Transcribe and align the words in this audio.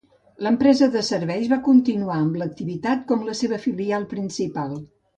L'empresa 0.45 0.87
de 0.95 1.03
serveis 1.09 1.51
va 1.53 1.59
continuar 1.69 2.17
amb 2.23 2.41
l'activitat 2.43 3.07
com 3.13 3.31
la 3.31 3.39
seva 3.45 3.63
filial 3.71 4.13
principal. 4.19 4.79